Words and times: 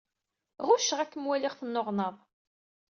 Ɣucceɣ 0.67 0.99
ad 0.99 1.09
kem-waliɣ 1.11 1.53
tenneɣnaḍ. 1.59 2.15